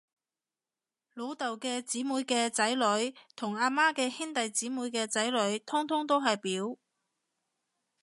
[1.13, 6.75] 老豆嘅姐妹嘅仔女，同阿媽嘅兄弟姐妹嘅仔女，通通都係表